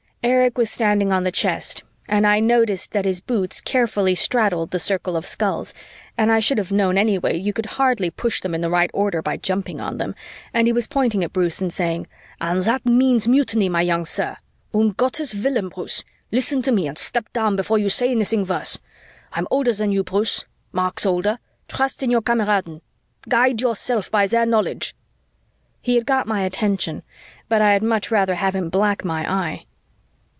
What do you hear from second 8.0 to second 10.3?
push them in the right order by jumping on them,